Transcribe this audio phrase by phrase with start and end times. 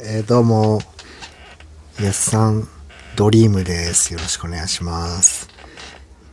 [0.00, 0.80] えー、どうも、
[2.00, 2.66] やっさん、
[3.14, 4.14] ドリームです。
[4.14, 5.48] よろしくお願いします。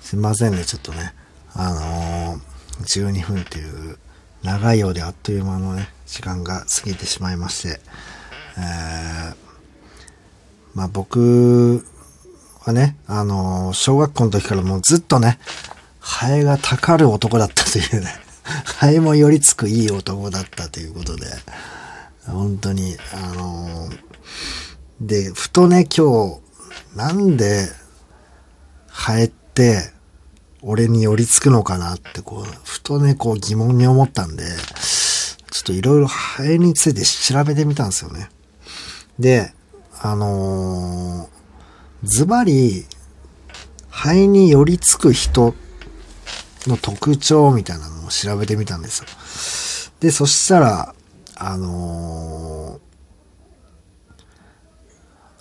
[0.00, 1.14] すいませんね、ちょっとね、
[1.54, 3.96] あのー、12分っていう、
[4.42, 7.80] 長いようであっという間のね、時間が過ぎてしまいまして、
[8.58, 9.34] えー、
[10.74, 11.86] まあ僕
[12.60, 15.38] はね、あのー小学校の時からもうずっとね、
[16.00, 18.08] ハエがたかる男だったというね、
[18.42, 21.26] ハエも寄りつくいい男だったということで、
[22.26, 24.04] 本当に、あのー
[25.00, 26.40] で、ふとね、今
[26.92, 27.68] 日、なんで、
[28.88, 29.92] ハエって、
[30.62, 34.44] 俺に寄りつくのかなって、こう、ふとね、こう疑問に思ったんで、
[35.50, 38.30] ちょっといろいろハエについて調べてみたんですよね。
[39.18, 39.52] で、
[40.00, 41.34] あのー
[42.04, 42.86] ズバリ、
[43.88, 45.54] ハエに寄りつく人
[46.66, 50.00] の特徴みたいなのを調べてみたんですよ。
[50.00, 50.94] で、そしたら、
[51.46, 52.80] あのー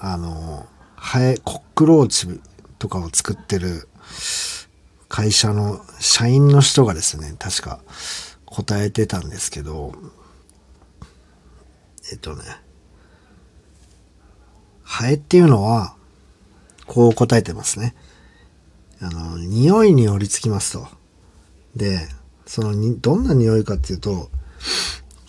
[0.00, 0.66] あのー
[0.96, 2.40] ハエ、コックローチ
[2.80, 3.88] とかを作ってる
[5.08, 7.78] 会社の社員の人がですね、確か
[8.44, 9.94] 答えてたんですけど、
[12.10, 12.42] えっとね、
[14.82, 15.94] ハエっていうのは、
[16.86, 17.94] こう答えてますね。
[19.00, 20.88] あの、匂いに寄りつきますと。
[21.76, 22.08] で、
[22.46, 24.30] そのに、どんな匂いかっていうと、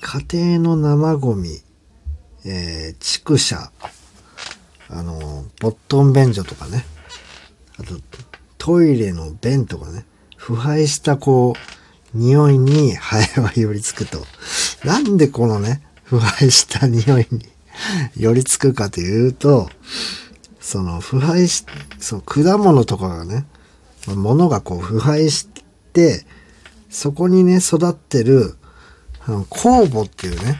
[0.08, 1.61] 家庭の生ゴミ、
[2.45, 3.72] えー、畜舎、
[4.88, 6.86] あの、ボットン便所とかね、
[7.80, 7.95] あと、
[8.59, 10.06] トイレの便とかね、
[10.38, 11.56] 腐敗したこ
[12.14, 14.23] う、匂いにハエは寄りつくと。
[14.84, 17.44] なんでこのね、腐敗した匂いに
[18.16, 19.72] 寄りつくかというと、
[20.62, 21.66] その腐敗し、
[22.00, 23.47] その果物とかがね、
[24.06, 25.47] 物がこう腐敗し
[25.94, 26.28] て、
[26.92, 28.56] そこにね、育ってる、
[29.26, 30.59] 酵母っていうね、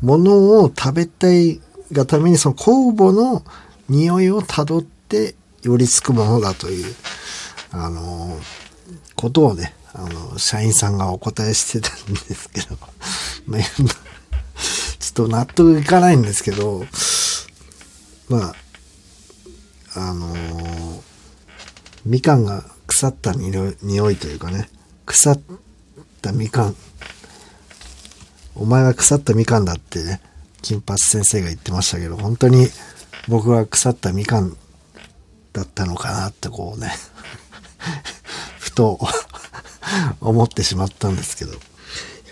[0.00, 1.60] ものを食べたい
[1.92, 3.42] がためにその酵母の
[3.88, 6.94] 匂いをたどって寄りつくものだという、
[7.72, 8.38] あの
[9.14, 12.76] ことをね、あの、社員さんがお答えしてたんですけど、
[14.98, 16.84] ちょっと納得いかないんですけど、
[18.28, 18.54] ま
[19.94, 21.02] あ、あの
[22.04, 24.68] みかんが腐った匂い匂いというかね、
[25.06, 25.40] 腐っ
[26.22, 26.76] たみかん、
[28.58, 30.20] お前は腐ったみかんだってね、
[30.62, 32.66] 金八先生が言ってましたけど、本当に
[33.28, 34.56] 僕は腐ったみかん
[35.52, 36.92] だったのかなってこうね、
[38.58, 38.98] ふと
[40.20, 41.52] 思ってしまったんですけど、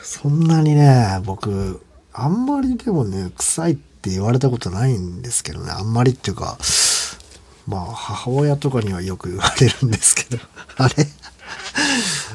[0.03, 1.81] そんなにね、僕、
[2.13, 6.59] あんまりでもね、臭いって言われたことないんですけどね、あんまりっていうか、
[7.69, 10.43] まあ、母親とかにはよく言われるんですけど、
[10.77, 11.07] あれ？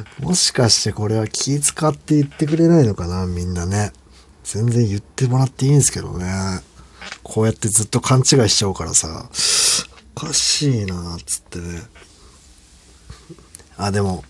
[0.19, 3.91] もしかしてこれは気使って言ってくれないのかな、みんなね。
[4.43, 6.61] 全然言ってもらっていいんですけどね。
[7.23, 9.29] こうやってずっと勘違いしちゃうからさ、
[10.15, 11.83] おかしいな、つってね。
[13.77, 14.23] あ、でも、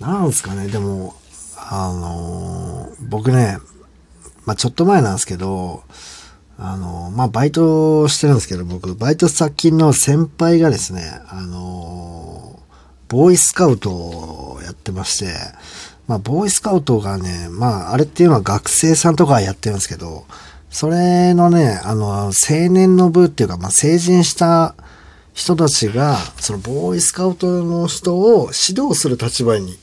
[0.00, 1.14] なんすかね、でも、
[1.56, 3.58] あのー僕ね、
[4.44, 5.84] まあちょっと前なんですけど、
[6.58, 12.62] あのーまあバイトしてるんですけど、僕、バイト先の先輩がですね、あのー
[13.08, 15.32] ボーイスカウトってまして、
[16.06, 20.24] まあ、ボーイスカウトがね、まあ、あれっていうのは学生さんとかやってるんですけど、
[20.70, 22.32] それのね、あの、青
[22.70, 24.74] 年の部っていうか、まあ、成人した
[25.34, 29.78] 人たちが、そのボーイスカウトの人を指導する立場に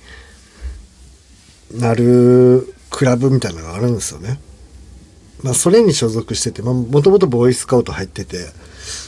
[1.71, 4.39] なるクラブみたいなのがあるんですよね。
[5.43, 8.47] まあ、それに所属してて、まあ、もともとボーイスカウト入ってて、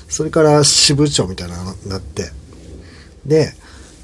[0.08, 2.32] それから支部長みたいなのになって、
[3.26, 3.54] で、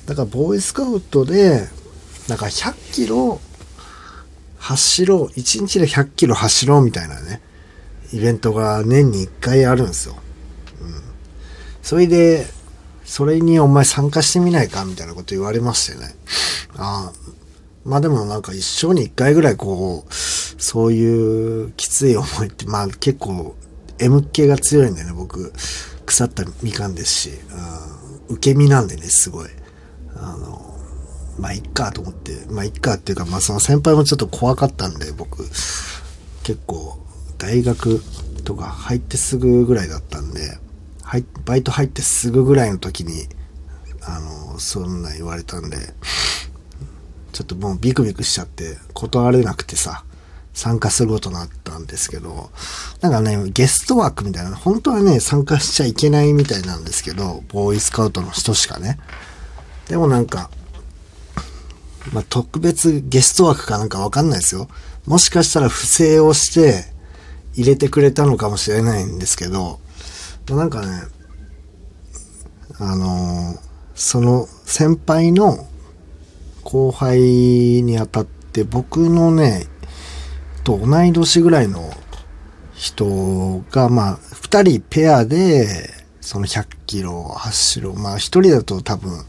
[0.07, 1.67] だからボーイスカウトで、
[2.29, 3.39] なんか100キロ
[4.57, 7.41] 走ろう、1日で100キロ走ろうみたいなね、
[8.13, 10.15] イベントが年に1回あるんですよ。
[10.81, 11.01] うん。
[11.83, 12.47] それで、
[13.03, 16.15] それにお前参加してみないかみたいなこと言われましてね。
[16.77, 17.31] ああ、
[17.83, 23.55] まあでもなんか一生に1回ぐらいこう、そういうきつい思いって、まあ結構
[23.99, 25.51] M 系が強いんだよね、僕。
[26.05, 27.31] 腐ったみかんですし、
[28.29, 29.49] うん、受け身なんでね、すごい。
[30.19, 30.75] あの、
[31.39, 35.43] まあ、いっかと思って、まあ、いっかっていうか、まあ、その先輩もちょっと怖かったんで、僕、
[36.43, 36.97] 結構、
[37.37, 38.01] 大学
[38.43, 40.57] とか入ってすぐぐらいだったんで、
[41.03, 43.27] 入バイト入ってすぐぐらいの時に、
[44.01, 45.77] あの、そんな言われたんで、
[47.33, 50.03] ちょっともうビクビクしちゃって、断れなくてさ、
[50.53, 52.49] 参加することになったんですけど、
[53.01, 58.97] なんかね、ゲスト枠みたいな、本当はね、参加しちゃいけないみたいなんですけど、ボーイスカウトの人しかね。
[59.89, 60.49] でもなんか、
[62.13, 64.67] まあ、特別ゲスト枠かなんかわかんないですよ。
[65.05, 66.85] もしかしたら不正をして、
[67.53, 69.79] 入れてくれたのかもしれないんですけど、
[70.47, 71.01] まあ、なんかね、
[72.79, 73.67] あのー
[73.97, 75.65] その先輩の
[76.63, 79.65] 後輩にあたって僕のね、
[80.63, 81.89] と同い年ぐらいの
[82.75, 85.89] 人が、まあ、二人ペアで、
[86.21, 87.93] その100キロ走る。
[87.93, 89.23] まあ、一人だと多分、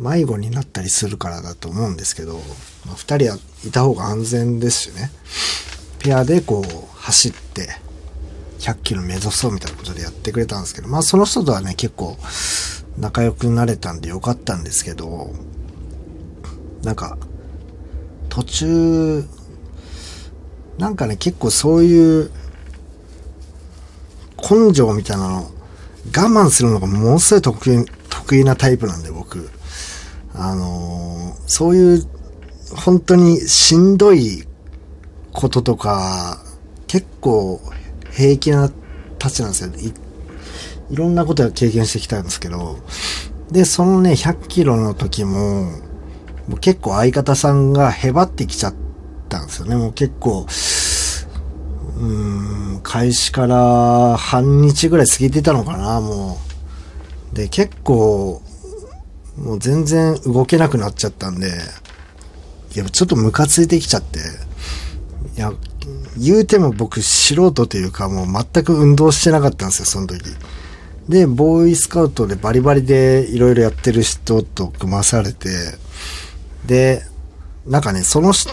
[0.00, 2.34] 迷子になったりするからだと思うんですけど、
[2.86, 5.10] まあ、二人はいた方が安全ですしね。
[6.00, 7.68] ペアでこう、走って、
[8.58, 12.16] 100キロ目指そうみたいなことでやってくれたんですけど、まあ、その人とはね、結構、
[12.98, 15.30] 仲良くなれたんでよかったんですけど、
[16.82, 17.18] なんか、
[18.30, 19.24] 途中、
[20.78, 22.30] なんかね、結構そういう、
[24.38, 25.50] 根性みたいなの、
[26.14, 29.50] 我慢するのがものすごい得意、得意なタイプなんで、僕。
[30.34, 31.16] あのー
[31.46, 32.06] そういう、
[32.74, 34.44] 本当にしんどい
[35.32, 36.42] こととか、
[36.86, 37.60] 結構
[38.10, 38.70] 平気な
[39.18, 39.70] たちなんですよ。
[39.78, 39.92] い
[40.90, 42.78] いろんなことを経験してきたんですけど、
[43.50, 45.64] で、そのね、100キロの時も、
[46.48, 48.74] もう結構相方さんがへばってきちゃっ
[49.28, 49.76] たんですよね。
[49.76, 50.46] もう結構、
[51.98, 56.38] うん、開始から半日ぐらい過ぎてたのかな、も
[57.32, 57.36] う。
[57.36, 58.42] で、結構、
[59.38, 61.50] もう全然動けなくなっちゃったんで、
[62.74, 65.52] いや、ちょっとムカついてきちゃって、いや、
[66.18, 70.22] 言うても僕素人というかもう全く運動してなかったんですよ、その時。
[71.08, 75.48] で、ボーイスカウトでバリバリでいろいろやってる人と組まされて、
[76.66, 77.02] で、
[77.66, 78.52] なんかね、その人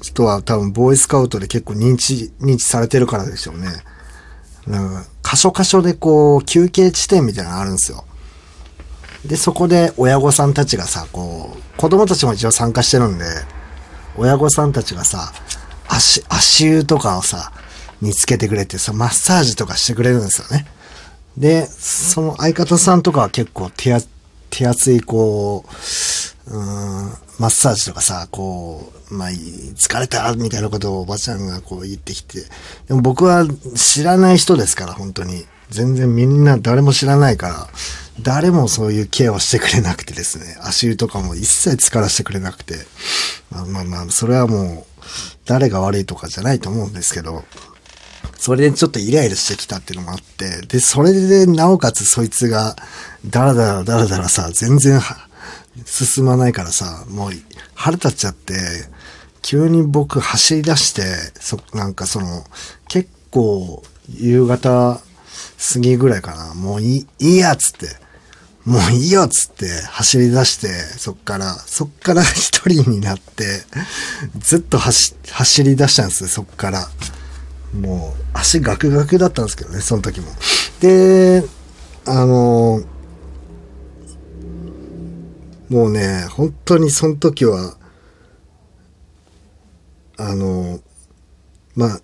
[0.00, 3.68] 人は多分ボーイスカウトで結構認知、認知されてるからでしょうね。
[4.66, 8.04] なんか、箇所箇所でこう、休憩地点みたいなのがあるんですよ。
[9.24, 13.24] で、そこで親御さんたちがさ、こう、子供たちも一応参加してるんで、
[14.16, 15.32] 親御さんたちがさ、
[15.88, 17.52] 足、足湯とかをさ、
[18.00, 20.66] 見つけてくれてさ、マッサージとかしてくれるんですよね。
[21.36, 23.96] で、その相方さんとかは結構手
[24.50, 25.74] 手厚いこう、
[26.50, 26.62] うん、
[27.38, 32.40] マッサージとかさ、こう、まあ、疲れたみたいなことをおばちゃんがこう言ってきて、
[32.88, 35.44] でも僕は知らない人ですから、本当に。
[35.70, 37.68] 全然みんな誰も知らないから、
[38.22, 42.74] 誰もそういうケアをしてくれなくてですね、足湯とかも一切疲らしてくれなくて、
[43.50, 45.04] まあまあまあ、それはもう、
[45.44, 47.44] 誰が悪いとかじゃないと思うんですけど、
[48.38, 52.76] それでちょっとイライラしてきたっていうのもあって、で、それでなおかつそいつが、
[53.26, 55.00] だらだらだらだらさ、全然
[55.84, 57.32] 進まないからさ、もう
[57.74, 58.54] 腹立っちゃって、
[59.42, 61.02] 急に僕走り出して、
[61.40, 62.44] そ、なんかその、
[62.88, 65.00] 結構夕方
[65.72, 67.88] 過ぎぐらいかな、もういい、いいやつって、
[68.64, 73.62] もういいよっつって走り出して、そっから、そっから 一人になって、
[74.38, 76.88] ずっと走、走り出したんですよ、そっから。
[77.80, 80.30] もう、足ガクガクだったんですけどね、その時も。
[80.80, 81.44] で、
[82.04, 82.82] あの
[85.68, 87.76] もうね、本当にその時は、
[90.16, 90.80] あの
[91.76, 92.00] まあ、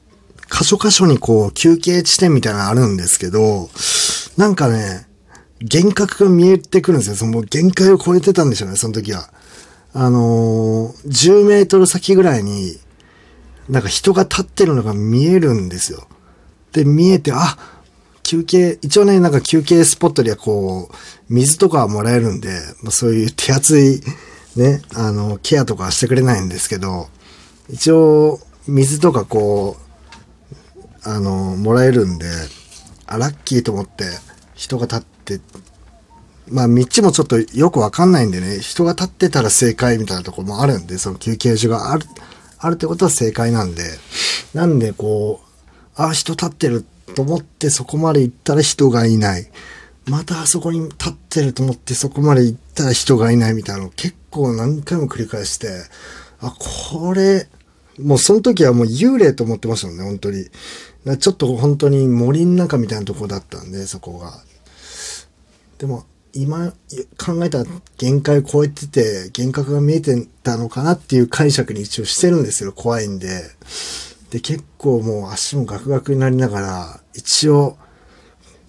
[0.50, 3.68] 箇所箇所にこう休憩地点みたいなのあるんですけど、
[4.36, 5.06] なんかね、
[5.60, 7.16] 幻覚が見えてくるんですよ。
[7.16, 9.30] その限界を超えてたんでしょうね、その時は。
[9.92, 12.76] あのー、10メートル先ぐらいに、
[13.68, 16.06] なんか人が立ってるのが見えるんですよ。
[16.72, 17.56] で、見えて、あ、
[18.24, 20.94] 休憩、一応ね、なんか休憩スポットではこう、
[21.28, 22.48] 水とかはもらえるんで、
[22.82, 24.00] まあ、そういう手厚い、
[24.56, 27.08] ね、あの、ケアとかはしてくれないんですけど、
[27.68, 32.26] 一応、水とかこう、あの、もらえるんで、
[33.06, 34.04] あ、ラッキーと思って、
[34.54, 35.40] 人が立って、
[36.48, 42.06] まあ、道もちょっとよくわかんないんでね、人が立ってたら正解みたいなとこもあるんで、その休憩所がある、
[42.58, 43.82] あるってことは正解なんで、
[44.54, 46.84] なんでこう、あ、人立ってる
[47.14, 49.50] と思ってそこまで行ったら人がいない。
[50.06, 55.68] またあそこに立ってると思ってそこまで行ったら人がいないみたいなのを結構何回も繰り返して、
[56.40, 56.54] あ、
[56.90, 57.48] これ、
[57.98, 60.46] もうその時はもう幽霊と思ってましたもんね、本当に。
[61.18, 64.32] ちょっと本当に森の中みたいなとこだったんで、そこが。
[65.78, 66.72] でも、今
[67.16, 67.64] 考えた
[67.96, 72.72] 限界を超えてて、幻覚が見えてたのかなっていう解釈に一応してるんですよ。
[72.72, 73.42] 怖いんで。
[74.34, 77.78] で、結構もう足もガクガクになりながら、一応、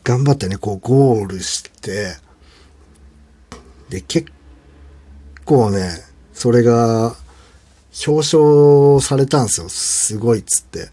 [0.03, 2.13] 頑張ってね、こうゴールして、
[3.89, 4.31] で、結
[5.43, 5.89] 構ね、
[6.33, 7.15] それが、
[8.07, 9.69] 表彰されたんですよ。
[9.69, 10.89] すごいっつって。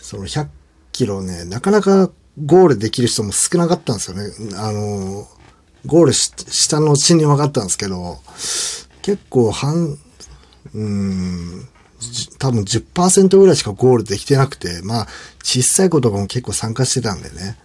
[0.00, 0.48] その100
[0.90, 2.10] キロね、なかなか
[2.44, 4.24] ゴールできる人も少なかったんですよね。
[4.56, 5.28] あの、
[5.86, 8.18] ゴールしした後に分かったんですけど、
[9.02, 9.98] 結構半、
[10.74, 11.68] うん、
[12.38, 15.08] 多分10%ぐらいしかゴールできてなくて、まあ、
[15.42, 17.56] 小さい子とかも結構参加してたんでね。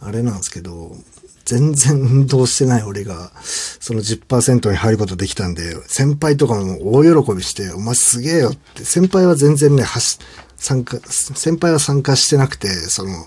[0.00, 0.96] あれなんですけど、
[1.44, 10.18] 全然運動してない俺が、その10%に入ることできたんで、先輩とかも大喜びして、お前すげえよって、先輩は全然ね、はし、
[10.56, 13.26] 参加、先輩は参加してなくて、その、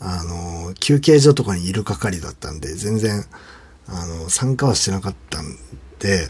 [0.00, 3.24] あの、休憩所とかにいる係だったんで、全然、
[3.86, 5.56] あの、参加はしてなかったん
[5.98, 6.28] で、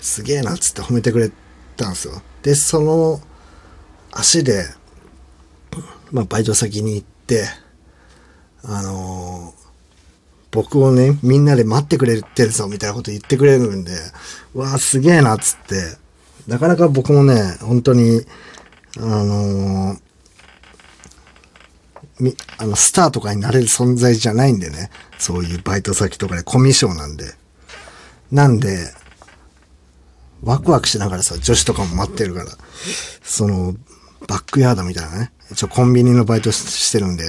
[0.00, 1.30] すげえなっつって褒めてくれ
[1.76, 2.22] たんですよ。
[2.44, 3.20] で、その
[4.12, 4.66] 足で、
[6.12, 7.46] まあ、バイト先に行って、
[8.62, 9.54] あの
[10.50, 13.92] 僕をね、みんなで待ってくれてるぞ、みたいなこと言ってくれるんで、
[14.54, 15.96] わあすげえな、っつって。
[16.46, 18.20] なかなか僕もね、本当に、
[18.98, 19.96] あの
[22.20, 24.90] み、あの、スターとかになれる存在じゃないんでね。
[25.18, 27.32] そういうバイト先とかでコミュ障なんで。
[28.30, 28.92] なんで、
[30.44, 32.50] ワクワクしながらさ、女子とかも待ってるから、
[33.22, 33.74] その、
[34.26, 35.32] バックヤードみたいなね。
[35.50, 37.24] 一応コンビニのバイトしてるんで、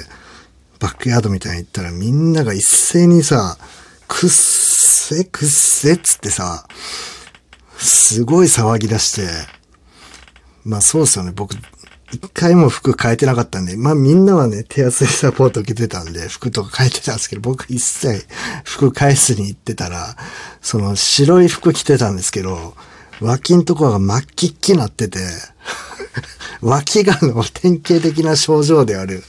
[0.79, 3.57] バックヤードみたいに行ったらみんなが一斉にさ、
[4.07, 6.67] くっせくっせっつってさ、
[7.77, 9.27] すごい騒ぎ出して、
[10.63, 11.55] まあそうですよね、僕、
[12.11, 18.25] 一回も服変えてなかったんで、まあみんなはね、手厚いサポート受けてたんで、服とか変えてたんですけど、僕一切
[18.63, 20.15] 服返すに行ってたら、
[20.61, 22.75] その白い服着てたんですけど、
[23.21, 25.19] 脇んとこが真っ黄っきになってて、
[26.61, 29.23] 脇がの典型的な症状である、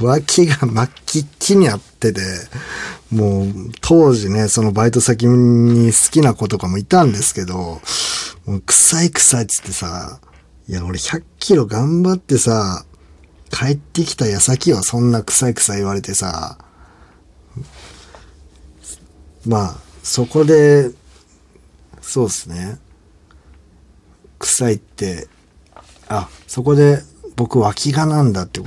[0.00, 2.20] 脇が真っ黄っきにあってて、
[3.10, 7.80] もう当時ね、そのバイト先に好きな子とかもいたんですけど、
[8.46, 10.20] もう臭い臭いっつってさ、
[10.68, 12.84] いや俺100キロ頑張ってさ、
[13.50, 16.58] 帰ってきた矢先はそんな臭い臭い言われてさ、
[19.46, 20.90] まあ、そこで、
[22.00, 22.78] そうですね。
[24.40, 25.28] 臭いって、
[26.08, 27.02] あ、そこで
[27.36, 28.58] 僕脇がなんだって